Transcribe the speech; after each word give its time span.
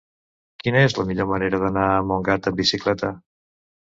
Quina 0.63 0.79
és 0.85 0.95
la 0.99 1.05
millor 1.09 1.27
manera 1.33 1.59
d'anar 1.65 1.83
a 1.97 2.01
Montgat 2.11 2.51
amb 2.53 2.61
bicicleta? 2.63 3.15